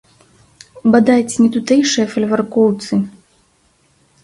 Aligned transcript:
Бадай, 0.95 1.21
ці 1.29 1.37
нетутэйшыя 1.43 2.07
фальваркоўцы. 2.15 2.93